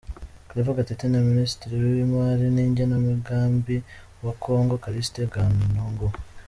[0.47, 3.75] Claver Gatete na Minisitiri w’Imari n’Igenamigambi
[4.23, 6.07] wa Congo, Calixte Nganongo.